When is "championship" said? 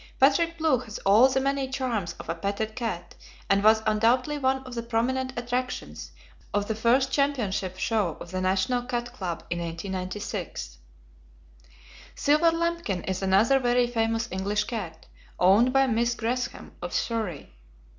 7.11-7.77